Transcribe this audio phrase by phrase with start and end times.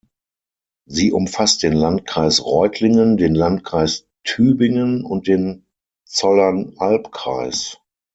[0.87, 5.67] Sie umfasst den Landkreis Reutlingen, den Landkreis Tübingen und den
[6.07, 7.77] Zollernalbkreis.